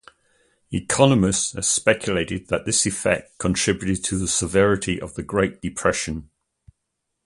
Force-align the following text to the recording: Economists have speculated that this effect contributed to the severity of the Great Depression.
Economists 0.71 1.53
have 1.53 1.63
speculated 1.63 2.47
that 2.47 2.65
this 2.65 2.87
effect 2.87 3.37
contributed 3.37 4.03
to 4.03 4.17
the 4.17 4.27
severity 4.27 4.99
of 4.99 5.13
the 5.13 5.21
Great 5.21 5.61
Depression. 5.61 6.31